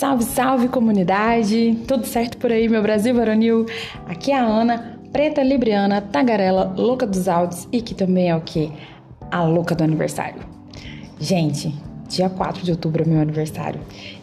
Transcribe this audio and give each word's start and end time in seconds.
Salve, 0.00 0.24
salve 0.24 0.68
comunidade! 0.68 1.76
Tudo 1.86 2.06
certo 2.06 2.38
por 2.38 2.50
aí, 2.50 2.66
meu 2.70 2.80
Brasil 2.80 3.14
varonil? 3.14 3.66
Aqui 4.06 4.32
é 4.32 4.38
a 4.38 4.42
Ana, 4.42 4.98
preta 5.12 5.42
libriana, 5.42 6.00
tagarela, 6.00 6.74
louca 6.74 7.06
dos 7.06 7.28
áudios 7.28 7.68
e 7.70 7.82
que 7.82 7.94
também 7.94 8.30
é 8.30 8.34
o 8.34 8.40
que? 8.40 8.72
A 9.30 9.42
louca 9.44 9.74
do 9.74 9.84
aniversário. 9.84 10.40
Gente, 11.20 11.74
dia 12.08 12.30
4 12.30 12.64
de 12.64 12.70
outubro 12.70 13.02
é 13.02 13.06
meu 13.06 13.20
aniversário 13.20 13.78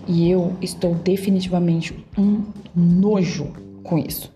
e 0.08 0.28
eu 0.28 0.52
estou 0.64 0.96
definitivamente 0.96 1.94
um 2.18 2.42
nojo 2.76 3.54
com 3.84 4.00
isso. 4.00 4.34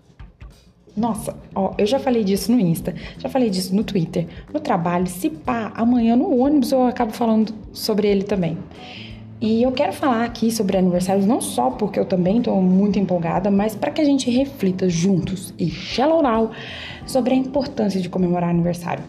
Nossa, 0.96 1.36
ó, 1.56 1.74
eu 1.76 1.86
já 1.86 1.98
falei 1.98 2.22
disso 2.22 2.52
no 2.52 2.60
Insta, 2.60 2.94
já 3.18 3.28
falei 3.28 3.50
disso 3.50 3.74
no 3.74 3.82
Twitter, 3.82 4.28
no 4.54 4.60
trabalho, 4.60 5.08
se 5.08 5.28
pá, 5.28 5.72
amanhã 5.74 6.14
no 6.14 6.38
ônibus 6.38 6.70
eu 6.70 6.86
acabo 6.86 7.10
falando 7.10 7.52
sobre 7.72 8.06
ele 8.06 8.22
também. 8.22 8.56
E 9.42 9.60
eu 9.60 9.72
quero 9.72 9.92
falar 9.92 10.24
aqui 10.24 10.52
sobre 10.52 10.76
aniversários 10.76 11.26
não 11.26 11.40
só 11.40 11.68
porque 11.68 11.98
eu 11.98 12.04
também 12.04 12.38
estou 12.38 12.62
muito 12.62 12.96
empolgada, 12.96 13.50
mas 13.50 13.74
para 13.74 13.90
que 13.90 14.00
a 14.00 14.04
gente 14.04 14.30
reflita 14.30 14.88
juntos 14.88 15.52
e 15.58 15.68
shallow 15.68 16.52
sobre 17.04 17.34
a 17.34 17.36
importância 17.36 18.00
de 18.00 18.08
comemorar 18.08 18.50
aniversário. 18.50 19.02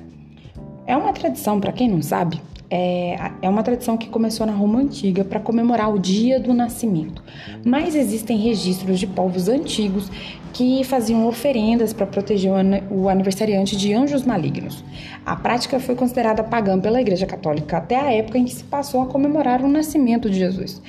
É 0.88 0.98
uma 0.98 1.14
tradição, 1.14 1.60
para 1.60 1.72
quem 1.72 1.88
não 1.88 2.02
sabe, 2.02 2.42
é, 2.76 3.32
é 3.44 3.48
uma 3.48 3.62
tradição 3.62 3.96
que 3.96 4.10
começou 4.10 4.48
na 4.48 4.52
Roma 4.52 4.80
Antiga 4.80 5.24
para 5.24 5.40
comemorar 5.40 5.94
o 5.94 6.00
dia 6.00 6.40
do 6.40 6.56
nascimento. 6.56 7.24
Mas 7.64 7.94
existem 7.94 8.36
registros 8.36 9.00
de 9.00 9.06
povos 9.06 9.48
antigos 9.48 10.10
que 10.52 10.84
faziam 10.84 11.28
oferendas 11.28 11.94
para 11.94 12.08
proteger 12.08 12.52
o 12.90 13.10
aniversariante 13.10 13.78
de 13.78 13.94
anjos 13.94 14.24
malignos. 14.24 14.84
A 15.24 15.36
prática 15.36 15.80
foi 15.80 15.94
considerada 15.94 16.44
pagã 16.44 16.80
pela 16.80 17.00
Igreja 17.00 17.28
Católica 17.28 17.78
até 17.78 17.96
a 17.96 18.12
época 18.12 18.40
em 18.40 18.46
que 18.46 18.54
se 18.54 18.64
passou 18.64 19.04
a 19.04 19.06
comemorar 19.06 19.64
o 19.64 19.68
nascimento 19.68 20.28
de 20.28 20.40
Jesus. 20.40 20.82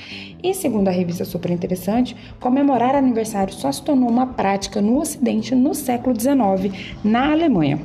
E 0.43 0.55
segundo 0.55 0.89
a 0.89 0.91
revista 0.91 1.27
Super 1.27 1.51
Interessante, 1.51 2.17
comemorar 2.41 2.95
aniversário 2.95 3.53
só 3.53 3.71
se 3.71 3.83
tornou 3.83 4.09
uma 4.09 4.29
prática 4.29 4.81
no 4.81 4.99
Ocidente 4.99 5.55
no 5.55 5.75
século 5.75 6.19
XIX, 6.19 6.75
na 7.03 7.31
Alemanha. 7.31 7.79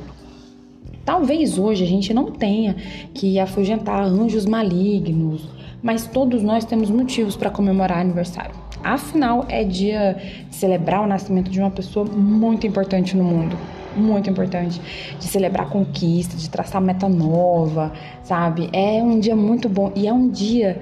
Talvez 1.04 1.58
hoje 1.58 1.84
a 1.84 1.86
gente 1.86 2.12
não 2.12 2.30
tenha 2.30 2.76
que 3.14 3.38
afugentar 3.38 4.02
anjos 4.02 4.46
malignos, 4.46 5.48
mas 5.82 6.06
todos 6.06 6.42
nós 6.42 6.64
temos 6.64 6.90
motivos 6.90 7.36
para 7.36 7.50
comemorar 7.50 7.98
aniversário. 7.98 8.54
Afinal, 8.82 9.44
é 9.48 9.62
dia 9.62 10.16
de 10.48 10.56
celebrar 10.56 11.02
o 11.02 11.06
nascimento 11.06 11.50
de 11.50 11.60
uma 11.60 11.70
pessoa 11.70 12.06
muito 12.06 12.66
importante 12.66 13.16
no 13.16 13.24
mundo. 13.24 13.56
Muito 13.96 14.30
importante. 14.30 14.80
De 15.18 15.24
celebrar 15.24 15.68
conquista, 15.68 16.36
de 16.36 16.48
traçar 16.48 16.80
meta 16.80 17.08
nova, 17.08 17.92
sabe? 18.22 18.70
É 18.72 19.02
um 19.02 19.18
dia 19.18 19.36
muito 19.36 19.68
bom 19.68 19.92
e 19.94 20.06
é 20.06 20.12
um 20.12 20.28
dia 20.30 20.80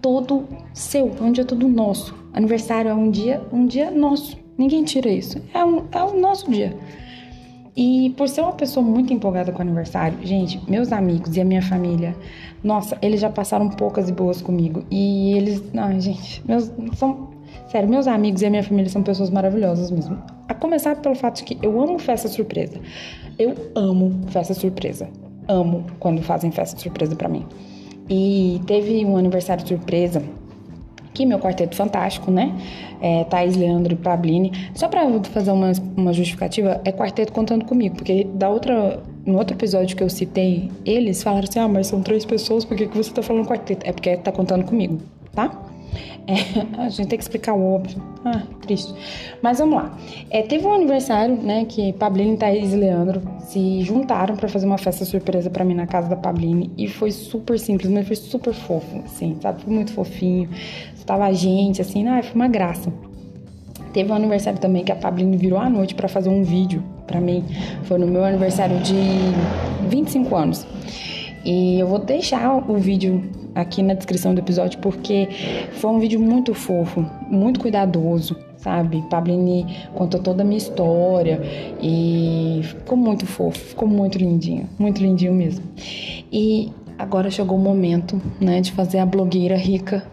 todo 0.00 0.44
seu, 0.72 1.14
é 1.18 1.22
um 1.22 1.32
dia 1.32 1.44
todo 1.44 1.68
nosso. 1.68 2.14
Aniversário 2.32 2.90
é 2.90 2.94
um 2.94 3.10
dia, 3.10 3.42
um 3.52 3.66
dia 3.66 3.90
nosso. 3.90 4.38
Ninguém 4.56 4.84
tira 4.84 5.08
isso. 5.10 5.42
É, 5.52 5.64
um, 5.64 5.84
é 5.92 6.02
o 6.02 6.18
nosso 6.18 6.50
dia. 6.50 6.76
E 7.76 8.10
por 8.16 8.26
ser 8.26 8.40
uma 8.40 8.52
pessoa 8.52 8.84
muito 8.84 9.12
empolgada 9.12 9.52
com 9.52 9.58
o 9.58 9.62
aniversário, 9.62 10.18
gente, 10.22 10.58
meus 10.66 10.92
amigos 10.92 11.36
e 11.36 11.40
a 11.42 11.44
minha 11.44 11.60
família, 11.60 12.16
nossa, 12.64 12.96
eles 13.02 13.20
já 13.20 13.28
passaram 13.28 13.68
poucas 13.68 14.08
e 14.08 14.12
boas 14.12 14.40
comigo. 14.40 14.82
E 14.90 15.36
eles, 15.36 15.62
ai, 15.76 16.00
gente, 16.00 16.42
meus 16.48 16.72
são 16.94 17.28
sério, 17.68 17.86
meus 17.86 18.06
amigos 18.06 18.40
e 18.40 18.46
a 18.46 18.50
minha 18.50 18.62
família 18.62 18.90
são 18.90 19.02
pessoas 19.02 19.28
maravilhosas 19.28 19.90
mesmo. 19.90 20.16
A 20.48 20.54
começar 20.54 20.96
pelo 20.96 21.14
fato 21.14 21.36
de 21.36 21.44
que 21.44 21.58
eu 21.60 21.78
amo 21.78 21.98
festa 21.98 22.28
surpresa. 22.28 22.80
Eu 23.38 23.54
amo 23.74 24.22
festa 24.28 24.54
surpresa. 24.54 25.10
Amo 25.46 25.84
quando 26.00 26.22
fazem 26.22 26.50
festa 26.50 26.80
surpresa 26.80 27.14
para 27.14 27.28
mim. 27.28 27.44
E 28.08 28.58
teve 28.66 29.04
um 29.04 29.18
aniversário 29.18 29.66
surpresa 29.66 30.22
aqui, 31.16 31.24
meu 31.24 31.38
quarteto 31.38 31.74
fantástico, 31.74 32.30
né? 32.30 32.54
É, 33.00 33.24
Thaís, 33.24 33.56
Leandro 33.56 33.94
e 33.94 33.96
Pablini. 33.96 34.52
Só 34.74 34.86
pra 34.88 35.02
fazer 35.24 35.50
uma, 35.50 35.72
uma 35.96 36.12
justificativa, 36.12 36.80
é 36.84 36.92
quarteto 36.92 37.32
contando 37.32 37.64
comigo, 37.64 37.96
porque 37.96 38.24
da 38.34 38.50
outra, 38.50 39.02
no 39.24 39.38
outro 39.38 39.56
episódio 39.56 39.96
que 39.96 40.02
eu 40.02 40.10
citei, 40.10 40.70
eles 40.84 41.22
falaram 41.22 41.46
assim: 41.48 41.58
ah, 41.58 41.68
mas 41.68 41.86
são 41.86 42.02
três 42.02 42.24
pessoas, 42.24 42.64
por 42.64 42.76
que, 42.76 42.86
que 42.86 42.96
você 42.96 43.10
tá 43.12 43.22
falando 43.22 43.46
quarteto? 43.46 43.86
É 43.86 43.92
porque 43.92 44.16
tá 44.18 44.30
contando 44.30 44.64
comigo, 44.64 45.00
tá? 45.34 45.65
É, 46.26 46.34
a 46.82 46.88
gente 46.88 47.08
tem 47.08 47.18
que 47.18 47.24
explicar 47.24 47.54
o 47.54 47.74
óbvio. 47.74 48.02
Ah, 48.24 48.42
triste. 48.62 48.92
Mas 49.42 49.58
vamos 49.58 49.76
lá. 49.76 49.96
É, 50.30 50.42
teve 50.42 50.66
um 50.66 50.74
aniversário, 50.74 51.36
né, 51.36 51.64
que 51.64 51.92
Pablini, 51.94 52.36
Thaís 52.36 52.72
e 52.72 52.76
Leandro 52.76 53.22
se 53.40 53.82
juntaram 53.82 54.36
para 54.36 54.48
fazer 54.48 54.66
uma 54.66 54.78
festa 54.78 55.04
surpresa 55.04 55.48
para 55.48 55.64
mim 55.64 55.74
na 55.74 55.86
casa 55.86 56.08
da 56.08 56.16
Pablini. 56.16 56.70
E 56.76 56.88
foi 56.88 57.12
super 57.12 57.58
simples, 57.58 57.90
mas 57.90 58.06
foi 58.06 58.16
super 58.16 58.52
fofo, 58.52 59.02
assim, 59.04 59.36
sabe? 59.40 59.62
Foi 59.62 59.72
muito 59.72 59.92
fofinho. 59.92 60.48
Tava 61.06 61.26
a 61.26 61.32
gente, 61.32 61.80
assim, 61.80 62.06
ah, 62.08 62.20
foi 62.20 62.34
uma 62.34 62.48
graça. 62.48 62.92
Teve 63.92 64.10
um 64.10 64.14
aniversário 64.14 64.58
também 64.58 64.84
que 64.84 64.90
a 64.90 64.96
Pablini 64.96 65.36
virou 65.36 65.58
à 65.58 65.70
noite 65.70 65.94
para 65.94 66.08
fazer 66.08 66.28
um 66.28 66.42
vídeo 66.42 66.82
para 67.06 67.20
mim. 67.20 67.44
Foi 67.84 67.96
no 67.96 68.06
meu 68.06 68.24
aniversário 68.24 68.78
de 68.80 68.94
25 69.88 70.36
anos. 70.36 70.66
E 71.46 71.78
eu 71.78 71.86
vou 71.86 72.00
deixar 72.00 72.56
o 72.68 72.76
vídeo 72.76 73.22
aqui 73.54 73.80
na 73.80 73.94
descrição 73.94 74.34
do 74.34 74.40
episódio 74.40 74.80
porque 74.80 75.28
foi 75.74 75.90
um 75.92 76.00
vídeo 76.00 76.18
muito 76.18 76.52
fofo, 76.52 77.08
muito 77.30 77.60
cuidadoso, 77.60 78.36
sabe? 78.56 79.00
Pablini 79.08 79.64
contou 79.94 80.20
toda 80.20 80.42
a 80.42 80.44
minha 80.44 80.58
história 80.58 81.40
e 81.80 82.62
ficou 82.64 82.98
muito 82.98 83.24
fofo, 83.26 83.56
ficou 83.60 83.86
muito 83.86 84.18
lindinho, 84.18 84.68
muito 84.76 85.00
lindinho 85.00 85.32
mesmo. 85.32 85.64
E 86.32 86.72
agora 86.98 87.30
chegou 87.30 87.56
o 87.56 87.60
momento, 87.60 88.20
né, 88.40 88.60
de 88.60 88.72
fazer 88.72 88.98
a 88.98 89.06
blogueira 89.06 89.56
rica 89.56 90.04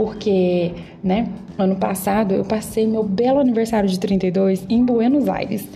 porque, 0.00 0.72
né, 1.04 1.28
ano 1.58 1.76
passado 1.76 2.32
eu 2.32 2.42
passei 2.42 2.86
meu 2.86 3.04
belo 3.04 3.38
aniversário 3.38 3.86
de 3.86 4.00
32 4.00 4.64
em 4.66 4.82
Buenos 4.82 5.28
Aires. 5.28 5.68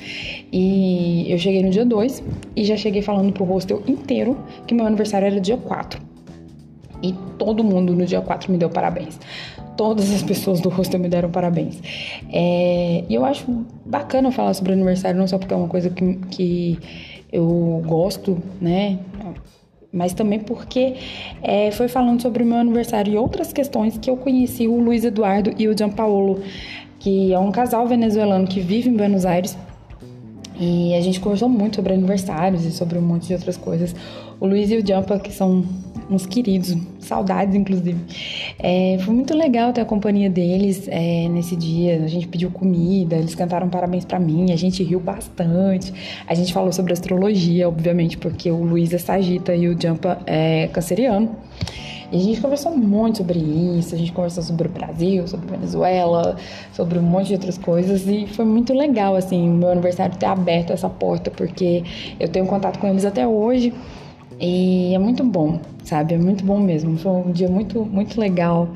E 0.50 1.30
eu 1.30 1.36
cheguei 1.36 1.62
no 1.62 1.68
dia 1.68 1.84
2 1.84 2.24
e 2.56 2.64
já 2.64 2.74
cheguei 2.74 3.02
falando 3.02 3.34
pro 3.34 3.44
hostel 3.44 3.82
inteiro 3.86 4.34
que 4.66 4.72
meu 4.72 4.86
aniversário 4.86 5.26
era 5.26 5.38
dia 5.38 5.58
4. 5.58 6.00
E 7.02 7.12
todo 7.36 7.62
mundo 7.62 7.94
no 7.94 8.06
dia 8.06 8.22
4 8.22 8.50
me 8.50 8.56
deu 8.56 8.70
parabéns. 8.70 9.20
Todas 9.76 10.10
as 10.10 10.22
pessoas 10.22 10.58
do 10.58 10.70
hostel 10.70 11.00
me 11.00 11.08
deram 11.10 11.30
parabéns. 11.30 11.78
É, 12.32 13.04
e 13.06 13.14
eu 13.14 13.26
acho 13.26 13.44
bacana 13.84 14.32
falar 14.32 14.54
sobre 14.54 14.72
aniversário, 14.72 15.20
não 15.20 15.26
só 15.26 15.36
porque 15.36 15.52
é 15.52 15.56
uma 15.56 15.68
coisa 15.68 15.90
que, 15.90 16.14
que 16.30 16.78
eu 17.30 17.82
gosto, 17.84 18.42
né? 18.58 19.00
Mas 19.94 20.12
também 20.12 20.40
porque 20.40 20.94
é, 21.40 21.70
foi 21.70 21.86
falando 21.86 22.20
sobre 22.20 22.42
o 22.42 22.46
meu 22.46 22.58
aniversário 22.58 23.12
e 23.12 23.16
outras 23.16 23.52
questões 23.52 23.96
que 23.96 24.10
eu 24.10 24.16
conheci 24.16 24.66
o 24.66 24.78
Luiz 24.80 25.04
Eduardo 25.04 25.54
e 25.56 25.68
o 25.68 25.78
Gianpaolo, 25.78 26.42
que 26.98 27.32
é 27.32 27.38
um 27.38 27.52
casal 27.52 27.86
venezuelano 27.86 28.46
que 28.46 28.60
vive 28.60 28.90
em 28.90 28.96
Buenos 28.96 29.24
Aires. 29.24 29.56
E 30.58 30.94
a 30.94 31.00
gente 31.00 31.20
conversou 31.20 31.48
muito 31.48 31.76
sobre 31.76 31.92
aniversários 31.92 32.64
e 32.64 32.70
sobre 32.70 32.98
um 32.98 33.02
monte 33.02 33.28
de 33.28 33.34
outras 33.34 33.56
coisas. 33.56 33.94
O 34.40 34.46
Luiz 34.46 34.70
e 34.70 34.76
o 34.76 34.86
Jampa, 34.86 35.18
que 35.18 35.32
são 35.32 35.64
uns 36.10 36.26
queridos, 36.26 36.76
saudades 37.00 37.54
inclusive. 37.54 37.96
É, 38.58 38.98
foi 39.04 39.14
muito 39.14 39.34
legal 39.34 39.72
ter 39.72 39.80
a 39.80 39.84
companhia 39.84 40.30
deles 40.30 40.86
é, 40.88 41.28
nesse 41.28 41.56
dia. 41.56 42.02
A 42.02 42.08
gente 42.08 42.28
pediu 42.28 42.50
comida, 42.50 43.16
eles 43.16 43.34
cantaram 43.34 43.68
parabéns 43.68 44.04
para 44.04 44.18
mim, 44.18 44.52
a 44.52 44.56
gente 44.56 44.82
riu 44.82 45.00
bastante. 45.00 45.92
A 46.26 46.34
gente 46.34 46.52
falou 46.52 46.72
sobre 46.72 46.92
astrologia, 46.92 47.68
obviamente, 47.68 48.16
porque 48.18 48.50
o 48.50 48.62
Luiz 48.62 48.92
é 48.92 48.98
sagita 48.98 49.54
e 49.54 49.68
o 49.68 49.80
Jampa 49.80 50.18
é 50.26 50.68
canceriano. 50.68 51.36
E 52.12 52.16
a 52.16 52.20
gente 52.20 52.40
conversou 52.40 52.76
muito 52.76 53.18
sobre 53.18 53.38
isso, 53.40 53.94
a 53.94 53.98
gente 53.98 54.12
conversou 54.12 54.42
sobre 54.42 54.68
o 54.68 54.70
Brasil, 54.70 55.26
sobre 55.26 55.50
Venezuela, 55.50 56.36
sobre 56.72 56.98
um 56.98 57.02
monte 57.02 57.28
de 57.28 57.32
outras 57.34 57.58
coisas 57.58 58.06
e 58.06 58.26
foi 58.28 58.44
muito 58.44 58.72
legal, 58.72 59.16
assim, 59.16 59.48
o 59.48 59.52
meu 59.52 59.70
aniversário 59.70 60.16
ter 60.16 60.26
aberto 60.26 60.72
essa 60.72 60.88
porta, 60.88 61.30
porque 61.30 61.82
eu 62.20 62.28
tenho 62.28 62.46
contato 62.46 62.78
com 62.78 62.86
eles 62.86 63.04
até 63.04 63.26
hoje 63.26 63.72
e 64.40 64.94
é 64.94 64.98
muito 64.98 65.24
bom, 65.24 65.60
sabe? 65.84 66.14
É 66.14 66.18
muito 66.18 66.44
bom 66.44 66.58
mesmo. 66.58 66.96
Foi 66.98 67.12
um 67.12 67.32
dia 67.32 67.48
muito, 67.48 67.84
muito 67.84 68.20
legal. 68.20 68.68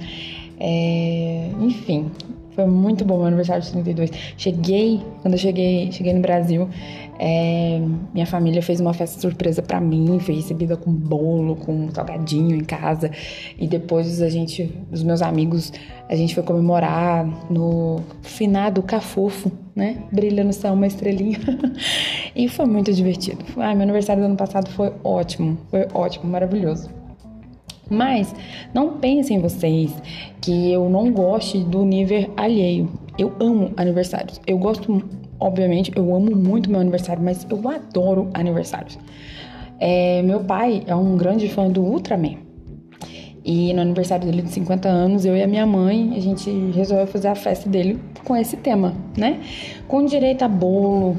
É... 0.59 1.51
Enfim, 1.61 2.11
foi 2.59 2.67
muito 2.67 3.05
bom 3.05 3.19
meu 3.19 3.27
aniversário 3.27 3.63
de 3.63 3.71
32. 3.71 4.11
Cheguei, 4.37 5.01
quando 5.23 5.35
eu 5.35 5.39
cheguei, 5.39 5.93
cheguei 5.93 6.13
no 6.13 6.21
Brasil, 6.21 6.69
é, 7.17 7.81
minha 8.13 8.27
família 8.27 8.61
fez 8.61 8.81
uma 8.81 8.93
festa 8.93 9.21
surpresa 9.21 9.63
para 9.63 9.81
mim, 9.81 10.19
foi 10.19 10.35
recebida 10.35 10.77
com 10.77 10.91
bolo, 10.93 11.55
com 11.55 11.89
salgadinho 11.93 12.57
em 12.57 12.65
casa. 12.65 13.13
E 13.57 13.69
depois 13.69 14.21
a 14.21 14.29
gente, 14.29 14.73
os 14.91 15.05
meus 15.05 15.23
amigos, 15.23 15.73
a 16.09 16.17
gente 16.17 16.35
foi 16.35 16.43
comemorar 16.43 17.25
no 17.49 18.01
finado 18.23 18.83
Cafofo, 18.83 19.53
né? 19.77 20.03
Brilha 20.11 20.43
no 20.43 20.53
céu 20.53 20.73
uma 20.73 20.89
estrelinha. 20.89 21.39
e 22.39 22.49
foi 22.49 22.65
muito 22.65 22.93
divertido. 22.93 23.45
Ai, 23.59 23.75
meu 23.75 23.83
aniversário 23.83 24.23
do 24.23 24.27
ano 24.27 24.37
passado 24.37 24.71
foi 24.71 24.93
ótimo, 25.05 25.59
foi 25.71 25.87
ótimo, 25.93 26.31
maravilhoso. 26.31 26.89
Mas 27.91 28.35
não 28.73 28.99
pensem 28.99 29.41
vocês 29.41 29.95
que 30.41 30.73
eu 30.73 30.89
não 30.89 31.11
goste 31.11 31.59
do 31.59 31.85
nível 31.85 32.33
alheio. 32.37 32.91
Eu 33.19 33.35
amo 33.41 33.73
aniversários. 33.77 34.41
Eu 34.47 34.59
gosto 34.59 35.03
obviamente, 35.41 35.93
eu 35.95 36.15
amo 36.15 36.35
muito 36.35 36.71
meu 36.71 36.81
aniversário, 36.81 37.23
mas 37.23 37.47
eu 37.49 37.69
adoro 37.69 38.29
aniversários. 38.35 38.99
É, 39.79 40.23
meu 40.23 40.41
pai 40.41 40.83
é 40.87 40.95
um 40.95 41.17
grande 41.17 41.49
fã 41.49 41.69
do 41.69 41.83
Ultraman. 41.83 42.37
E 43.45 43.73
no 43.73 43.81
aniversário 43.81 44.27
dele 44.27 44.43
de 44.43 44.51
50 44.51 44.89
anos, 44.89 45.25
eu 45.25 45.37
e 45.37 45.43
a 45.43 45.47
minha 45.47 45.65
mãe, 45.65 46.13
a 46.17 46.21
gente 46.21 46.51
resolveu 46.75 47.07
fazer 47.07 47.29
a 47.29 47.35
festa 47.35 47.69
dele 47.69 47.99
com 48.25 48.37
esse 48.37 48.57
tema, 48.57 48.95
né? 49.17 49.41
Com 49.87 50.05
direito 50.05 50.43
a 50.43 50.49
bolo, 50.49 51.17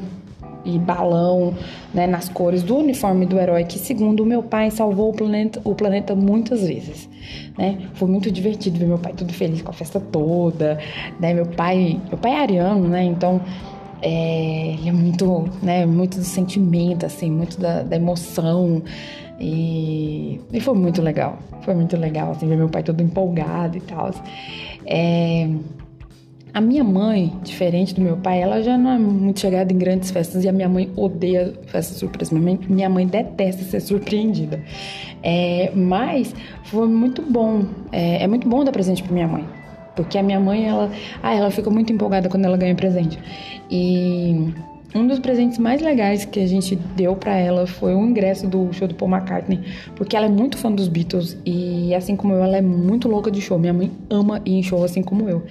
e 0.64 0.78
balão, 0.78 1.54
né, 1.94 2.06
nas 2.06 2.28
cores 2.28 2.62
do 2.62 2.76
uniforme 2.76 3.26
do 3.26 3.38
herói, 3.38 3.64
que 3.64 3.78
segundo 3.78 4.22
o 4.22 4.26
meu 4.26 4.42
pai 4.42 4.70
salvou 4.70 5.10
o 5.10 5.12
planeta, 5.12 5.60
o 5.64 5.74
planeta 5.74 6.14
muitas 6.14 6.66
vezes, 6.66 7.08
né? 7.56 7.78
Foi 7.94 8.08
muito 8.08 8.30
divertido 8.30 8.78
ver 8.78 8.86
meu 8.86 8.98
pai 8.98 9.12
tudo 9.12 9.32
feliz 9.32 9.62
com 9.62 9.70
a 9.70 9.74
festa 9.74 9.98
toda, 10.00 10.78
né? 11.18 11.32
Meu 11.32 11.46
pai, 11.46 12.00
meu 12.08 12.18
pai 12.18 12.32
é 12.32 12.40
ariano, 12.40 12.88
né? 12.88 13.04
Então 13.04 13.40
é, 14.02 14.74
ele 14.78 14.88
é 14.88 14.92
muito, 14.92 15.48
né, 15.62 15.84
muito 15.84 16.18
do 16.18 16.24
sentimento, 16.24 17.04
assim, 17.04 17.30
muito 17.30 17.60
da, 17.60 17.82
da 17.82 17.96
emoção. 17.96 18.82
E, 19.38 20.40
e, 20.52 20.60
foi 20.60 20.74
muito 20.74 21.00
legal. 21.00 21.38
Foi 21.62 21.74
muito 21.74 21.96
legal, 21.96 22.30
assim, 22.32 22.46
ver 22.46 22.56
meu 22.56 22.68
pai 22.68 22.82
todo 22.82 23.02
empolgado 23.02 23.76
e 23.76 23.80
tal. 23.80 24.10
É, 24.86 25.48
a 26.52 26.60
minha 26.60 26.82
mãe, 26.82 27.32
diferente 27.42 27.94
do 27.94 28.00
meu 28.00 28.16
pai, 28.16 28.40
ela 28.40 28.62
já 28.62 28.76
não 28.76 28.90
é 28.90 28.98
muito 28.98 29.40
chegada 29.40 29.72
em 29.72 29.78
grandes 29.78 30.10
festas 30.10 30.44
e 30.44 30.48
a 30.48 30.52
minha 30.52 30.68
mãe 30.68 30.90
odeia 30.96 31.54
festas 31.66 31.98
surpresa. 31.98 32.34
Minha 32.34 32.44
mãe, 32.44 32.60
minha 32.68 32.88
mãe 32.88 33.06
detesta 33.06 33.62
ser 33.62 33.80
surpreendida. 33.80 34.62
É, 35.22 35.70
mas 35.74 36.34
foi 36.64 36.88
muito 36.88 37.22
bom. 37.22 37.64
É, 37.92 38.24
é 38.24 38.26
muito 38.26 38.48
bom 38.48 38.64
dar 38.64 38.72
presente 38.72 39.02
para 39.02 39.12
minha 39.12 39.28
mãe. 39.28 39.44
Porque 39.94 40.18
a 40.18 40.22
minha 40.22 40.40
mãe, 40.40 40.66
ela, 40.66 40.90
ah, 41.22 41.34
ela 41.34 41.50
fica 41.50 41.70
muito 41.70 41.92
empolgada 41.92 42.28
quando 42.28 42.44
ela 42.44 42.56
ganha 42.56 42.74
presente. 42.74 43.18
E 43.70 44.52
um 44.94 45.06
dos 45.06 45.20
presentes 45.20 45.58
mais 45.58 45.80
legais 45.80 46.24
que 46.24 46.40
a 46.40 46.46
gente 46.46 46.74
deu 46.96 47.14
para 47.14 47.34
ela 47.36 47.66
foi 47.66 47.94
o 47.94 48.04
ingresso 48.04 48.48
do 48.48 48.72
show 48.72 48.88
do 48.88 48.94
Paul 48.94 49.10
McCartney, 49.10 49.60
porque 49.94 50.16
ela 50.16 50.26
é 50.26 50.28
muito 50.28 50.58
fã 50.58 50.70
dos 50.70 50.88
Beatles 50.88 51.36
e 51.46 51.94
assim 51.94 52.16
como 52.16 52.34
eu, 52.34 52.42
ela 52.42 52.56
é 52.56 52.60
muito 52.60 53.08
louca 53.08 53.30
de 53.30 53.40
show. 53.40 53.58
Minha 53.58 53.72
mãe 53.72 53.90
ama 54.08 54.42
ir 54.44 54.54
em 54.54 54.62
show 54.62 54.82
assim 54.82 55.02
como 55.02 55.28
eu. 55.28 55.44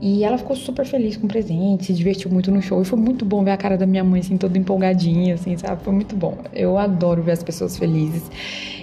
E 0.00 0.24
ela 0.24 0.38
ficou 0.38 0.56
super 0.56 0.86
feliz 0.86 1.16
com 1.16 1.26
o 1.26 1.28
presente, 1.28 1.86
se 1.86 1.92
divertiu 1.92 2.30
muito 2.30 2.50
no 2.50 2.62
show 2.62 2.80
e 2.80 2.84
foi 2.84 2.98
muito 2.98 3.24
bom 3.24 3.44
ver 3.44 3.50
a 3.50 3.56
cara 3.56 3.76
da 3.76 3.86
minha 3.86 4.02
mãe 4.02 4.20
assim 4.20 4.36
toda 4.36 4.56
empolgadinha 4.56 5.34
assim, 5.34 5.56
sabe? 5.56 5.82
Foi 5.82 5.92
muito 5.92 6.16
bom. 6.16 6.38
Eu 6.54 6.78
adoro 6.78 7.22
ver 7.22 7.32
as 7.32 7.42
pessoas 7.42 7.76
felizes 7.76 8.30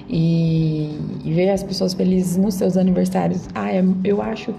e, 0.08 0.92
e 1.26 1.34
ver 1.34 1.50
as 1.50 1.64
pessoas 1.64 1.94
felizes 1.94 2.38
nos 2.38 2.54
seus 2.54 2.78
aniversários. 2.78 3.48
Ah, 3.56 3.70
eu 4.04 4.22
acho 4.22 4.54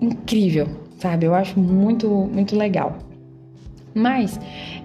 incrível, 0.00 0.66
sabe? 0.98 1.26
Eu 1.26 1.34
acho 1.34 1.60
muito 1.60 2.08
muito 2.08 2.56
legal. 2.56 2.96
Mas 3.96 4.38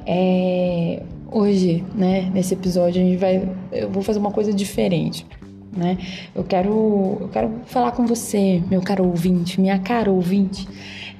é, 0.08 1.04
hoje, 1.30 1.84
né, 1.94 2.31
nesse 2.34 2.54
episódio, 2.54 3.02
a 3.02 3.06
gente 3.06 3.18
vai. 3.18 3.48
Eu 3.72 3.90
vou 3.90 4.02
fazer 4.02 4.19
uma 4.19 4.31
coisa 4.31 4.54
diferente. 4.54 5.28
Né? 5.75 5.98
Eu 6.34 6.44
quero, 6.46 7.18
eu 7.19 7.30
quero 7.30 7.52
falar 7.66 7.92
com 7.92 8.06
você, 8.06 8.62
meu 8.69 8.81
caro 8.81 9.06
ouvinte, 9.06 9.60
minha 9.60 9.80
cara 9.80 10.10
ouvinte. 10.10 10.68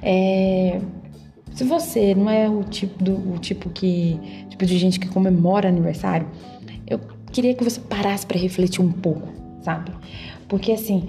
É, 0.02 0.80
se 1.54 1.64
você 1.64 2.14
não 2.14 2.30
é 2.30 2.48
o 2.48 2.64
tipo 2.64 3.02
do 3.02 3.34
o 3.34 3.38
tipo 3.38 3.68
que 3.68 4.18
tipo 4.48 4.64
de 4.64 4.78
gente 4.78 4.98
que 4.98 5.08
comemora 5.08 5.68
aniversário, 5.68 6.26
eu 6.86 6.98
queria 7.30 7.54
que 7.54 7.62
você 7.62 7.80
parasse 7.80 8.26
para 8.26 8.38
refletir 8.38 8.82
um 8.82 8.90
pouco, 8.90 9.28
sabe? 9.62 9.90
Porque 10.48 10.72
assim, 10.72 11.08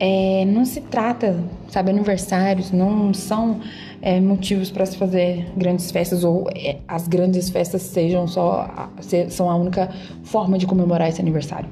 é, 0.00 0.46
não 0.46 0.64
se 0.64 0.80
trata, 0.80 1.38
sabe, 1.68 1.90
aniversários 1.90 2.72
não 2.72 3.12
são 3.12 3.60
é, 4.00 4.18
motivos 4.18 4.70
para 4.70 4.86
se 4.86 4.96
fazer 4.96 5.46
grandes 5.54 5.90
festas 5.90 6.24
ou 6.24 6.48
é, 6.56 6.78
as 6.88 7.06
grandes 7.06 7.50
festas 7.50 7.82
sejam 7.82 8.26
só 8.26 8.88
são 9.28 9.50
a 9.50 9.54
única 9.54 9.90
forma 10.24 10.56
de 10.56 10.66
comemorar 10.66 11.10
esse 11.10 11.20
aniversário. 11.20 11.68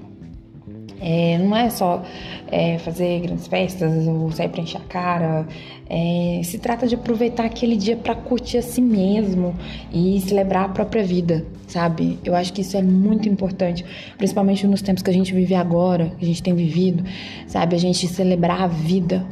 É, 1.00 1.38
não 1.38 1.56
é 1.56 1.70
só 1.70 2.02
é, 2.50 2.76
fazer 2.78 3.20
grandes 3.20 3.46
festas 3.46 4.06
ou 4.06 4.30
sair 4.32 4.48
para 4.48 4.60
encher 4.60 4.78
a 4.78 4.84
cara. 4.84 5.46
É, 5.90 6.40
se 6.44 6.58
trata 6.58 6.86
de 6.86 6.94
aproveitar 6.94 7.46
aquele 7.46 7.74
dia 7.74 7.96
para 7.96 8.14
curtir 8.14 8.58
a 8.58 8.62
si 8.62 8.80
mesmo 8.80 9.54
e 9.92 10.20
celebrar 10.20 10.66
a 10.66 10.68
própria 10.68 11.02
vida, 11.02 11.46
sabe? 11.66 12.18
Eu 12.24 12.34
acho 12.34 12.52
que 12.52 12.60
isso 12.60 12.76
é 12.76 12.82
muito 12.82 13.28
importante, 13.28 13.84
principalmente 14.18 14.66
nos 14.66 14.82
tempos 14.82 15.02
que 15.02 15.08
a 15.08 15.12
gente 15.12 15.32
vive 15.32 15.54
agora, 15.54 16.12
que 16.18 16.24
a 16.24 16.28
gente 16.28 16.42
tem 16.42 16.54
vivido, 16.54 17.04
sabe? 17.46 17.74
A 17.74 17.78
gente 17.78 18.06
celebrar 18.06 18.60
a 18.60 18.66
vida, 18.66 19.26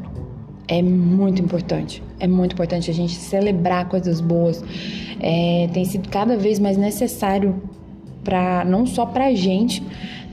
é 0.68 0.82
muito 0.82 1.40
importante. 1.40 2.02
É 2.18 2.26
muito 2.26 2.54
importante 2.54 2.90
a 2.90 2.94
gente 2.94 3.14
celebrar 3.14 3.88
coisas 3.88 4.20
boas. 4.20 4.64
É, 5.20 5.68
tem 5.72 5.84
sido 5.84 6.08
cada 6.08 6.36
vez 6.36 6.58
mais 6.58 6.76
necessário 6.76 7.62
para 8.24 8.64
não 8.64 8.86
só 8.86 9.06
para 9.06 9.26
a 9.26 9.34
gente, 9.34 9.82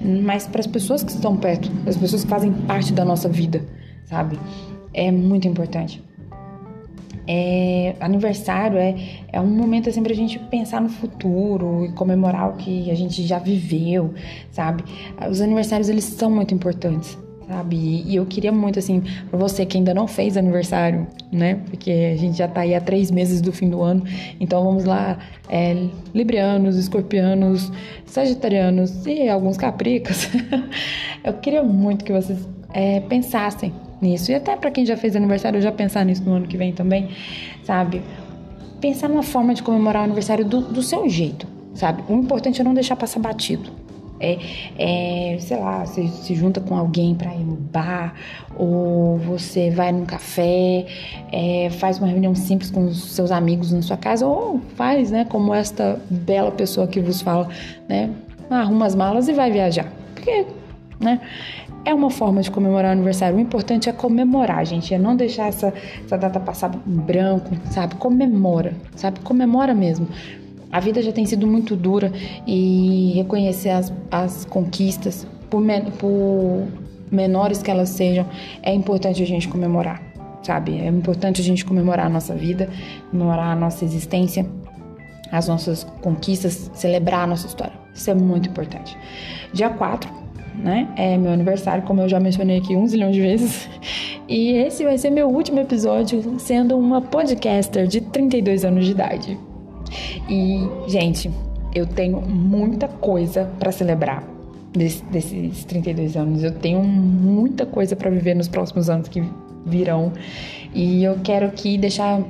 mas 0.02 0.48
para 0.48 0.62
as 0.62 0.68
pessoas 0.68 1.04
que 1.04 1.12
estão 1.12 1.38
perto, 1.38 1.72
as 1.86 1.96
pessoas 1.96 2.24
que 2.24 2.30
fazem 2.30 2.52
parte 2.52 2.92
da 2.92 3.06
nossa 3.06 3.30
vida, 3.30 3.64
sabe? 4.06 4.40
É 4.94 5.12
muito 5.12 5.48
importante. 5.48 6.02
É, 7.28 7.96
aniversário 8.00 8.78
é, 8.78 8.96
é 9.32 9.40
um 9.40 9.48
momento 9.48 9.90
assim 9.90 10.04
pra 10.04 10.14
gente 10.14 10.38
pensar 10.40 10.82
no 10.82 10.90
futuro 10.90 11.86
e 11.86 11.92
comemorar 11.94 12.50
o 12.50 12.58
que 12.58 12.92
a 12.92 12.96
gente 12.96 13.24
já 13.24 13.40
viveu, 13.40 14.14
sabe? 14.52 14.84
Os 15.30 15.40
aniversários 15.42 15.90
eles 15.90 16.04
são 16.04 16.30
muito 16.30 16.54
importantes 16.54 17.18
sabe? 17.48 18.04
E 18.06 18.16
eu 18.16 18.26
queria 18.26 18.52
muito, 18.52 18.80
assim, 18.80 19.04
pra 19.30 19.38
você 19.38 19.66
que 19.66 19.78
ainda 19.78 19.94
não 19.94 20.08
fez 20.08 20.38
aniversário, 20.38 21.08
né? 21.32 21.60
Porque 21.70 21.92
a 21.92 22.18
gente 22.18 22.38
já 22.38 22.48
tá 22.48 22.62
aí 22.62 22.74
há 22.74 22.82
três 22.82 23.12
meses 23.12 23.42
do 23.42 23.52
fim 23.52 23.70
do 23.70 23.82
ano. 23.82 24.04
Então 24.40 24.64
vamos 24.64 24.86
lá, 24.86 25.18
é, 25.50 25.88
librianos, 26.14 26.78
escorpianos, 26.78 27.72
sagitarianos 28.06 29.06
e 29.06 29.28
alguns 29.28 29.58
capricas. 29.58 30.30
eu 31.24 31.34
queria 31.34 31.64
muito 31.64 32.04
que 32.04 32.12
vocês 32.12 32.48
é, 32.74 33.00
pensassem 33.02 33.74
nisso. 34.04 34.32
E 34.32 34.36
até 34.36 34.56
para 34.56 34.70
quem 34.70 34.86
já 34.86 34.96
fez 34.96 35.16
aniversário, 35.16 35.62
já 35.62 35.72
pensar 35.72 36.06
nisso 36.06 36.24
no 36.24 36.34
ano 36.34 36.48
que 36.48 36.58
vem 36.58 36.74
também, 36.74 37.10
sabe? 37.64 38.02
Pensar 38.80 39.08
numa 39.08 39.24
forma 39.24 39.54
de 39.54 39.64
comemorar 39.64 40.02
o 40.02 40.06
aniversário 40.06 40.46
do, 40.46 40.62
do 40.62 40.84
seu 40.84 41.10
jeito, 41.10 41.48
sabe? 41.74 42.04
O 42.08 42.14
importante 42.14 42.62
é 42.62 42.64
não 42.64 42.74
deixar 42.74 42.96
passar 42.96 43.20
batido 43.20 43.84
é, 44.24 44.38
é 44.78 45.38
sei 45.40 45.58
lá, 45.58 45.86
você 45.86 46.08
se 46.08 46.34
junta 46.34 46.62
com 46.62 46.76
alguém 46.76 47.14
para 47.14 47.34
ir 47.34 47.44
no 47.44 47.56
bar, 47.56 48.14
ou 48.56 49.18
você 49.18 49.70
vai 49.70 49.92
num 49.92 50.06
café, 50.06 50.86
é, 51.32 51.70
faz 51.72 51.98
uma 51.98 52.08
reunião 52.08 52.34
simples 52.34 52.72
com 52.72 52.86
os 52.86 53.12
seus 53.12 53.32
amigos 53.32 53.72
na 53.72 53.82
sua 53.82 53.98
casa, 53.98 54.26
ou 54.26 54.62
faz, 54.76 55.12
né, 55.12 55.26
como 55.26 55.54
esta 55.54 56.00
bela 56.10 56.52
pessoa 56.52 56.88
que 56.88 57.02
vos 57.02 57.22
fala, 57.22 57.50
né, 57.90 58.10
arruma 58.50 58.86
as 58.86 58.96
malas 58.96 59.28
e 59.28 59.34
vai 59.34 59.52
viajar. 59.52 59.92
Porque, 60.14 60.46
né, 61.00 61.20
é 61.86 61.94
uma 61.94 62.10
forma 62.10 62.42
de 62.42 62.50
comemorar 62.50 62.90
o 62.90 62.94
aniversário. 62.94 63.38
O 63.38 63.40
importante 63.40 63.90
é 63.90 63.94
comemorar, 63.94 64.66
gente. 64.66 64.94
É 64.94 64.98
não 64.98 65.16
deixar 65.16 65.48
essa, 65.48 65.74
essa 66.04 66.18
data 66.18 66.40
passar 66.40 66.72
em 66.88 66.96
branco, 66.96 67.56
sabe? 67.70 67.96
Comemora, 67.96 68.74
sabe? 68.96 69.20
Comemora 69.20 69.74
mesmo. 69.74 70.08
A 70.72 70.80
vida 70.80 71.02
já 71.02 71.12
tem 71.12 71.26
sido 71.26 71.46
muito 71.46 71.76
dura 71.76 72.12
e 72.48 73.12
reconhecer 73.16 73.70
as, 73.70 73.94
as 74.10 74.46
conquistas, 74.46 75.28
por, 75.50 75.62
men 75.62 75.92
por 75.92 76.68
menores 77.12 77.62
que 77.62 77.70
elas 77.70 77.90
sejam, 77.90 78.26
é 78.64 78.74
importante 78.74 79.22
a 79.22 79.26
gente 79.26 79.48
comemorar, 79.48 80.02
sabe? 80.42 80.80
É 80.80 80.88
importante 80.88 81.42
a 81.42 81.44
gente 81.44 81.64
comemorar 81.64 82.08
a 82.08 82.10
nossa 82.10 82.34
vida, 82.34 82.68
comemorar 83.12 83.52
a 83.52 83.56
nossa 83.56 83.86
existência, 83.86 84.48
as 85.32 85.48
nossas 85.48 85.84
conquistas, 86.02 86.72
celebrar 86.74 87.26
a 87.26 87.28
nossa 87.28 87.46
história. 87.46 87.74
Isso 87.94 88.10
é 88.10 88.16
muito 88.16 88.50
importante. 88.50 88.98
Dia 89.54 89.70
4, 89.70 90.23
né? 90.56 90.88
É 90.96 91.18
meu 91.18 91.32
aniversário, 91.32 91.84
como 91.84 92.02
eu 92.02 92.10
já 92.10 92.20
mencionei 92.20 92.58
aqui 92.58 92.76
um 92.76 92.88
zilhão 92.88 93.12
de 93.12 93.22
vezes. 93.22 93.70
E 94.28 94.52
esse 94.52 94.84
vai 94.84 94.98
ser 94.98 95.10
meu 95.10 95.28
último 95.28 95.60
episódio 95.60 96.40
sendo 96.40 96.78
uma 96.78 97.02
podcaster 97.02 97.88
de 97.88 98.02
32 98.02 98.64
anos 98.64 98.86
de 98.86 98.92
idade. 98.92 99.38
E, 100.30 100.68
gente, 100.88 101.30
eu 101.76 101.86
tenho 101.86 102.22
muita 102.22 102.88
coisa 102.88 103.50
para 103.60 103.72
celebrar 103.72 104.24
desse, 104.72 105.04
desses 105.06 105.64
32 105.66 106.16
anos. 106.16 106.44
Eu 106.44 106.52
tenho 106.52 106.82
muita 106.84 107.66
coisa 107.66 107.96
para 107.96 108.10
viver 108.10 108.36
nos 108.36 108.48
próximos 108.48 108.90
anos 108.90 109.08
que 109.08 109.24
virão. 109.66 110.12
E 110.74 111.04
eu 111.04 111.18
quero 111.24 111.46
aqui 111.46 111.78
deixar 111.78 112.22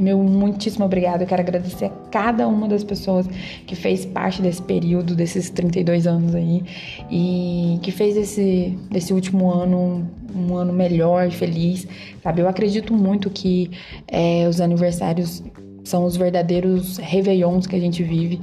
meu 0.00 0.18
muitíssimo 0.18 0.84
obrigado. 0.84 1.22
Eu 1.22 1.26
quero 1.26 1.42
agradecer 1.42 1.86
a 1.86 1.90
cada 2.10 2.48
uma 2.48 2.66
das 2.66 2.82
pessoas 2.82 3.26
que 3.66 3.76
fez 3.76 4.06
parte 4.06 4.40
desse 4.40 4.62
período, 4.62 5.14
desses 5.14 5.50
32 5.50 6.06
anos 6.06 6.34
aí, 6.34 6.62
e 7.10 7.78
que 7.82 7.90
fez 7.90 8.16
esse, 8.16 8.78
desse 8.90 9.12
último 9.12 9.52
ano 9.52 10.08
um, 10.34 10.56
ano 10.56 10.72
melhor 10.72 11.28
e 11.28 11.30
feliz, 11.30 11.86
sabe? 12.22 12.40
Eu 12.40 12.48
acredito 12.48 12.94
muito 12.94 13.28
que 13.30 13.70
é, 14.08 14.46
os 14.48 14.60
aniversários 14.60 15.42
são 15.84 16.04
os 16.04 16.16
verdadeiros 16.16 16.98
réveillons 16.98 17.66
que 17.66 17.76
a 17.76 17.80
gente 17.80 18.02
vive. 18.02 18.40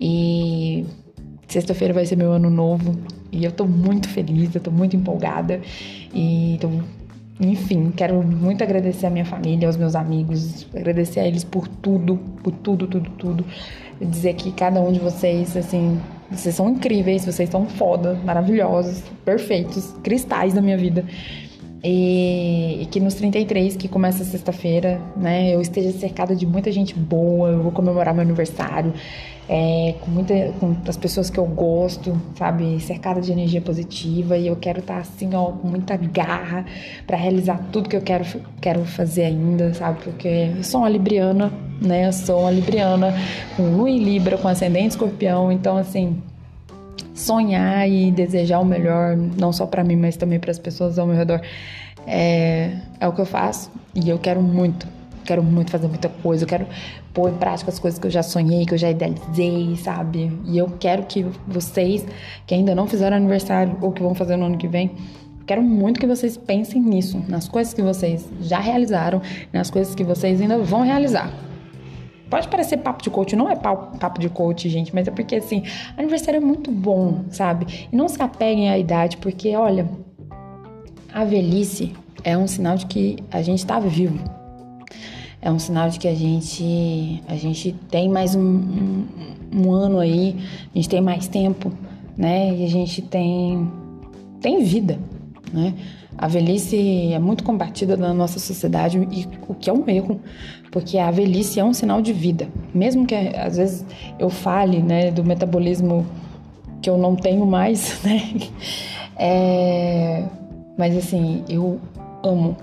E 0.00 0.84
sexta-feira 1.46 1.92
vai 1.92 2.06
ser 2.06 2.16
meu 2.16 2.32
ano 2.32 2.50
novo. 2.50 2.96
E 3.32 3.44
eu 3.44 3.52
tô 3.52 3.64
muito 3.64 4.08
feliz, 4.08 4.54
eu 4.54 4.60
tô 4.60 4.70
muito 4.70 4.96
empolgada. 4.96 5.60
E 6.14 6.58
tô, 6.60 6.68
enfim, 7.40 7.90
quero 7.96 8.22
muito 8.22 8.62
agradecer 8.62 9.06
a 9.06 9.10
minha 9.10 9.24
família, 9.24 9.66
aos 9.66 9.76
meus 9.76 9.94
amigos, 9.94 10.66
agradecer 10.74 11.20
a 11.20 11.26
eles 11.26 11.42
por 11.42 11.66
tudo, 11.66 12.18
por 12.42 12.52
tudo, 12.52 12.86
tudo, 12.86 13.10
tudo. 13.10 13.44
Dizer 14.00 14.34
que 14.34 14.52
cada 14.52 14.80
um 14.80 14.92
de 14.92 15.00
vocês, 15.00 15.56
assim, 15.56 16.00
Vocês 16.30 16.54
são 16.54 16.68
incríveis, 16.68 17.24
vocês 17.24 17.50
são 17.50 17.66
foda, 17.66 18.14
maravilhosos, 18.24 19.02
perfeitos, 19.24 19.92
cristais 20.02 20.54
da 20.54 20.62
minha 20.62 20.78
vida. 20.78 21.04
E, 21.82 22.82
e, 22.82 22.86
que 22.86 23.00
nos 23.00 23.14
33, 23.14 23.74
que 23.76 23.88
começa 23.88 24.22
sexta-feira, 24.22 25.00
né, 25.16 25.54
eu 25.54 25.62
esteja 25.62 25.90
cercada 25.92 26.36
de 26.36 26.46
muita 26.46 26.70
gente 26.70 26.94
boa, 26.94 27.48
eu 27.48 27.62
vou 27.62 27.72
comemorar 27.72 28.12
meu 28.12 28.22
aniversário 28.22 28.92
é, 29.52 29.96
com, 30.00 30.12
muita, 30.12 30.52
com 30.60 30.76
as 30.86 30.96
pessoas 30.96 31.28
que 31.28 31.36
eu 31.36 31.44
gosto, 31.44 32.16
sabe, 32.36 32.78
cercada 32.80 33.20
de 33.20 33.32
energia 33.32 33.60
positiva 33.60 34.36
e 34.36 34.46
eu 34.46 34.54
quero 34.54 34.78
estar 34.78 34.94
tá, 34.94 35.00
assim, 35.00 35.34
ó, 35.34 35.46
com 35.46 35.66
muita 35.66 35.96
garra 35.96 36.64
para 37.04 37.16
realizar 37.16 37.60
tudo 37.72 37.88
que 37.88 37.96
eu 37.96 38.00
quero, 38.00 38.24
quero 38.60 38.84
fazer 38.84 39.24
ainda, 39.24 39.74
sabe, 39.74 40.04
porque 40.04 40.52
eu 40.56 40.62
sou 40.62 40.82
uma 40.82 40.88
libriana, 40.88 41.52
né, 41.82 42.06
eu 42.06 42.12
sou 42.12 42.42
uma 42.42 42.50
libriana 42.52 43.12
com 43.56 43.64
lua 43.74 43.90
em 43.90 43.98
libra, 43.98 44.38
com 44.38 44.46
ascendente 44.46 44.90
escorpião, 44.90 45.50
então 45.50 45.76
assim, 45.76 46.22
sonhar 47.20 47.88
e 47.88 48.10
desejar 48.10 48.60
o 48.60 48.64
melhor, 48.64 49.16
não 49.16 49.52
só 49.52 49.66
para 49.66 49.84
mim, 49.84 49.96
mas 49.96 50.16
também 50.16 50.40
para 50.40 50.50
as 50.50 50.58
pessoas 50.58 50.98
ao 50.98 51.06
meu 51.06 51.16
redor, 51.16 51.40
é, 52.06 52.72
é 52.98 53.06
o 53.06 53.12
que 53.12 53.20
eu 53.20 53.26
faço 53.26 53.70
e 53.94 54.08
eu 54.08 54.18
quero 54.18 54.42
muito. 54.42 54.86
Quero 55.24 55.42
muito 55.42 55.70
fazer 55.70 55.86
muita 55.86 56.08
coisa, 56.08 56.44
eu 56.44 56.48
quero 56.48 56.66
pôr 57.12 57.30
em 57.30 57.34
prática 57.34 57.70
as 57.70 57.78
coisas 57.78 58.00
que 58.00 58.06
eu 58.06 58.10
já 58.10 58.22
sonhei, 58.22 58.64
que 58.64 58.74
eu 58.74 58.78
já 58.78 58.90
idealizei, 58.90 59.76
sabe? 59.76 60.32
E 60.46 60.58
eu 60.58 60.66
quero 60.80 61.04
que 61.04 61.24
vocês, 61.46 62.04
que 62.46 62.54
ainda 62.54 62.74
não 62.74 62.86
fizeram 62.86 63.16
aniversário 63.16 63.76
ou 63.80 63.92
que 63.92 64.02
vão 64.02 64.14
fazer 64.14 64.36
no 64.36 64.46
ano 64.46 64.56
que 64.56 64.66
vem, 64.66 64.90
quero 65.46 65.62
muito 65.62 66.00
que 66.00 66.06
vocês 66.06 66.36
pensem 66.36 66.80
nisso, 66.80 67.22
nas 67.28 67.48
coisas 67.48 67.74
que 67.74 67.82
vocês 67.82 68.28
já 68.40 68.58
realizaram, 68.58 69.20
nas 69.52 69.70
coisas 69.70 69.94
que 69.94 70.02
vocês 70.02 70.40
ainda 70.40 70.58
vão 70.58 70.82
realizar. 70.82 71.32
Pode 72.30 72.46
parecer 72.46 72.76
papo 72.76 73.02
de 73.02 73.10
coach, 73.10 73.34
não 73.34 73.50
é 73.50 73.56
papo 73.56 74.20
de 74.20 74.28
coach, 74.28 74.68
gente, 74.68 74.94
mas 74.94 75.08
é 75.08 75.10
porque 75.10 75.34
assim, 75.34 75.64
aniversário 75.96 76.38
é 76.38 76.40
muito 76.40 76.70
bom, 76.70 77.24
sabe? 77.30 77.88
E 77.92 77.96
não 77.96 78.08
se 78.08 78.22
apeguem 78.22 78.70
à 78.70 78.78
idade, 78.78 79.16
porque 79.16 79.54
olha, 79.56 79.90
a 81.12 81.24
velhice 81.24 81.92
é 82.22 82.38
um 82.38 82.46
sinal 82.46 82.76
de 82.76 82.86
que 82.86 83.16
a 83.32 83.42
gente 83.42 83.66
tá 83.66 83.80
vivo. 83.80 84.18
É 85.42 85.50
um 85.50 85.58
sinal 85.58 85.88
de 85.88 85.98
que 85.98 86.06
a 86.06 86.14
gente, 86.14 87.20
a 87.26 87.34
gente 87.34 87.72
tem 87.90 88.08
mais 88.08 88.36
um, 88.36 88.40
um, 88.40 89.06
um 89.52 89.72
ano 89.72 89.98
aí, 89.98 90.36
a 90.72 90.78
gente 90.78 90.88
tem 90.88 91.00
mais 91.00 91.26
tempo, 91.26 91.72
né? 92.16 92.54
E 92.54 92.64
a 92.64 92.68
gente 92.68 93.02
tem, 93.02 93.68
tem 94.40 94.62
vida, 94.62 95.00
né? 95.52 95.74
A 96.20 96.28
velhice 96.28 97.14
é 97.14 97.18
muito 97.18 97.42
combatida 97.42 97.96
na 97.96 98.12
nossa 98.12 98.38
sociedade 98.38 98.98
e 99.10 99.26
o 99.48 99.54
que 99.54 99.70
é 99.70 99.72
um 99.72 99.88
erro, 99.88 100.20
porque 100.70 100.98
a 100.98 101.10
velhice 101.10 101.58
é 101.58 101.64
um 101.64 101.72
sinal 101.72 102.02
de 102.02 102.12
vida. 102.12 102.46
Mesmo 102.74 103.06
que 103.06 103.14
às 103.14 103.56
vezes 103.56 103.86
eu 104.18 104.28
fale, 104.28 104.82
né, 104.82 105.10
do 105.10 105.24
metabolismo 105.24 106.06
que 106.82 106.90
eu 106.90 106.98
não 106.98 107.16
tenho 107.16 107.46
mais, 107.46 107.98
né? 108.04 108.20
É... 109.16 110.22
Mas 110.76 110.94
assim, 110.94 111.42
eu 111.48 111.80
amo, 112.22 112.54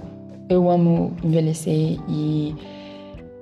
eu 0.48 0.70
amo 0.70 1.14
envelhecer 1.24 1.98
e 2.08 2.56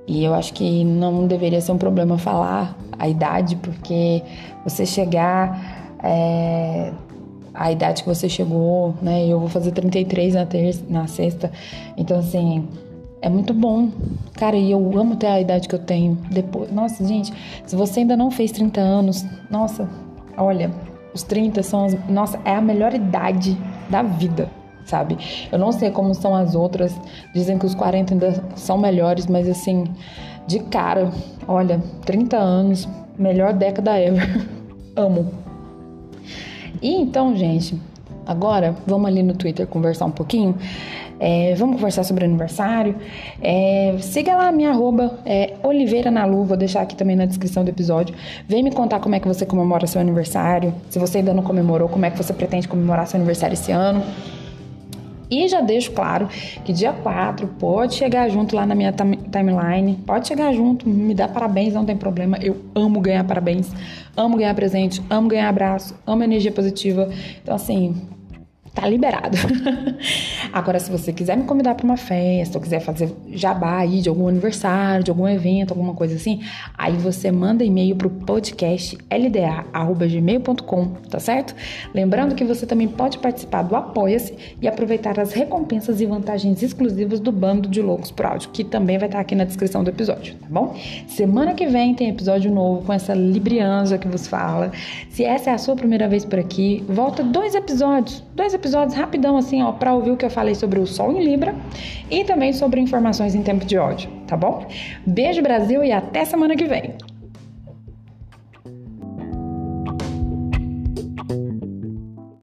e 0.08 0.24
eu 0.24 0.34
acho 0.34 0.54
que 0.54 0.86
não 0.86 1.28
deveria 1.28 1.60
ser 1.60 1.74
um 1.74 1.78
problema 1.78 2.18
falar 2.18 2.78
a 2.98 3.10
idade, 3.10 3.58
porque 3.58 4.22
você 4.64 4.86
chegar 4.86 5.98
é, 6.02 6.92
a 7.56 7.72
idade 7.72 8.04
que 8.04 8.10
você 8.10 8.28
chegou, 8.28 8.94
né? 9.02 9.26
Eu 9.26 9.40
vou 9.40 9.50
fazer 9.50 9.72
33 9.72 10.36
na 10.36 10.46
terça, 10.46 10.84
na 10.90 11.08
sexta. 11.08 11.52
Então 11.98 12.20
assim, 12.20 12.68
é 13.22 13.30
muito 13.30 13.54
bom. 13.54 13.90
Cara, 14.34 14.56
e 14.56 14.70
eu 14.72 14.98
amo 14.98 15.16
ter 15.16 15.28
a 15.28 15.42
idade 15.42 15.68
que 15.68 15.76
eu 15.76 15.80
tenho. 15.80 16.16
Depois, 16.30 16.72
nossa, 16.72 17.06
gente, 17.06 17.34
se 17.66 17.76
você 17.76 18.02
ainda 18.02 18.16
não 18.16 18.30
fez 18.30 18.52
30 18.52 18.80
anos, 18.80 19.26
nossa, 19.50 19.90
olha, 20.38 20.72
os 21.14 21.24
30 21.24 21.64
são 21.64 21.86
as, 21.86 22.10
nossa, 22.10 22.40
é 22.46 22.54
a 22.54 22.62
melhor 22.62 22.94
idade 22.94 23.58
da 23.90 24.04
vida, 24.04 24.50
sabe? 24.86 25.18
Eu 25.52 25.58
não 25.58 25.72
sei 25.72 25.90
como 25.90 26.14
são 26.14 26.36
as 26.36 26.54
outras. 26.56 26.94
Dizem 27.34 27.58
que 27.58 27.66
os 27.66 27.74
40 27.74 28.14
ainda 28.14 28.44
são 28.56 28.78
melhores, 28.78 29.26
mas 29.26 29.50
assim, 29.50 29.86
de 30.46 30.60
cara, 30.60 31.10
olha, 31.48 31.82
30 32.06 32.38
anos, 32.38 32.88
melhor 33.18 33.54
década 33.54 34.00
ever. 34.00 34.46
Amo. 34.96 35.45
E 36.86 36.94
então, 37.02 37.36
gente, 37.36 37.82
agora 38.28 38.76
vamos 38.86 39.08
ali 39.08 39.24
no 39.24 39.34
Twitter 39.34 39.66
conversar 39.66 40.06
um 40.06 40.12
pouquinho. 40.12 40.56
É, 41.20 41.56
vamos 41.56 41.78
conversar 41.78 42.04
sobre 42.04 42.26
aniversário. 42.26 42.96
É, 43.42 43.96
siga 44.02 44.36
lá 44.36 44.50
a 44.50 44.52
minha 44.52 44.70
arroba, 44.70 45.18
é, 45.26 45.56
Oliveira 45.64 46.12
na 46.12 46.26
Lu, 46.26 46.44
vou 46.44 46.56
deixar 46.56 46.82
aqui 46.82 46.96
também 46.96 47.16
na 47.16 47.26
descrição 47.26 47.64
do 47.64 47.70
episódio. 47.70 48.14
Vem 48.48 48.62
me 48.62 48.72
contar 48.72 49.00
como 49.00 49.16
é 49.16 49.20
que 49.20 49.28
você 49.28 49.48
comemora 49.48 49.88
seu 49.88 50.00
aniversário. 50.00 50.76
Se 50.88 51.00
você 51.00 51.18
ainda 51.18 51.34
não 51.34 51.42
comemorou, 51.42 51.90
como 51.90 52.06
é 52.06 52.12
que 52.12 52.18
você 52.18 52.34
pretende 52.34 52.68
comemorar 52.68 53.08
seu 53.08 53.18
aniversário 53.18 53.56
esse 53.56 53.72
ano. 53.72 54.04
E 55.36 55.50
já 55.50 55.60
deixo 55.60 55.92
claro 55.92 56.30
que 56.64 56.72
dia 56.72 56.94
4 56.94 57.46
pode 57.60 57.96
chegar 57.96 58.30
junto 58.30 58.56
lá 58.56 58.66
na 58.66 58.74
minha 58.74 58.94
timeline, 58.94 60.00
pode 60.06 60.30
chegar 60.30 60.54
junto, 60.54 60.88
me 60.88 61.14
dá 61.14 61.28
parabéns, 61.28 61.74
não 61.74 61.84
tem 61.84 61.98
problema. 61.98 62.38
Eu 62.42 62.58
amo 62.74 63.02
ganhar 63.02 63.24
parabéns, 63.26 63.70
amo 64.16 64.38
ganhar 64.38 64.56
presente, 64.56 65.02
amo 65.10 65.28
ganhar 65.28 65.50
abraço, 65.50 65.94
amo 66.08 66.24
energia 66.24 66.54
positiva. 66.54 67.10
Então, 67.42 67.54
assim, 67.54 67.96
tá 68.76 68.88
liberado. 68.88 69.38
Agora, 70.52 70.80
se 70.80 70.92
você 70.92 71.14
quiser 71.14 71.38
me 71.38 71.46
convidar 71.46 71.76
para 71.76 71.86
uma 71.86 71.96
festa, 71.96 72.58
ou 72.58 72.62
quiser 72.62 72.82
fazer 72.82 73.10
jabá 73.32 73.78
aí 73.80 74.02
de 74.02 74.10
algum 74.10 74.28
aniversário, 74.28 75.04
de 75.04 75.10
algum 75.10 75.28
evento, 75.28 75.72
alguma 75.72 75.94
coisa 75.94 76.16
assim, 76.16 76.42
aí 76.78 76.94
você 76.94 77.32
manda 77.32 77.64
e-mail 77.64 77.96
pro 77.96 78.10
podcast 78.10 78.98
lda@gmail.com, 79.10 80.88
tá 81.10 81.20
certo? 81.20 81.56
Lembrando 81.94 82.36
que 82.36 82.44
você 82.44 82.66
também 82.66 82.88
pode 82.88 83.18
participar 83.18 83.64
do 83.64 83.76
Apoia-se 83.76 84.36
e 84.62 84.68
aproveitar 84.68 85.20
as 85.20 85.32
recompensas 85.32 86.02
e 86.02 86.06
vantagens 86.06 86.62
exclusivas 86.62 87.22
do 87.22 87.32
Bando 87.32 87.70
de 87.70 87.82
Loucos 87.82 88.12
por 88.12 88.26
Áudio, 88.26 88.50
que 88.50 88.64
também 88.64 88.98
vai 88.98 89.08
estar 89.08 89.22
aqui 89.22 89.36
na 89.36 89.46
descrição 89.46 89.84
do 89.84 89.90
episódio, 89.90 90.36
tá 90.36 90.48
bom? 90.50 90.76
Semana 91.08 91.54
que 91.54 91.66
vem 91.66 91.96
tem 91.96 92.10
episódio 92.10 92.52
novo 92.52 92.86
com 92.86 92.92
essa 92.92 93.14
Librianja 93.14 93.98
que 93.98 94.08
vos 94.08 94.28
fala. 94.28 94.72
Se 95.10 95.24
essa 95.24 95.52
é 95.52 95.54
a 95.54 95.58
sua 95.58 95.76
primeira 95.76 96.10
vez 96.10 96.26
por 96.26 96.40
aqui, 96.40 96.84
volta 96.90 97.24
dois 97.24 97.56
episódios, 97.56 98.22
dois 98.36 98.54
episódios 98.54 98.65
episódios 98.66 98.98
rapidão 98.98 99.38
assim, 99.38 99.62
ó, 99.62 99.72
para 99.72 99.94
ouvir 99.94 100.10
o 100.10 100.18
que 100.18 100.26
eu 100.26 100.30
falei 100.30 100.56
sobre 100.56 100.80
o 100.80 100.88
Sol 100.88 101.12
em 101.12 101.24
Libra 101.24 101.54
e 102.10 102.24
também 102.24 102.52
sobre 102.52 102.82
informações 102.82 103.36
em 103.36 103.44
tempo 103.44 103.64
de 103.64 103.78
ódio, 103.78 104.10
tá 104.26 104.36
bom? 104.36 104.66
Beijo 105.06 105.42
Brasil 105.44 105.84
e 105.84 105.92
até 105.92 106.26
semana 106.26 106.56
que 106.56 106.66
vem. 106.66 106.96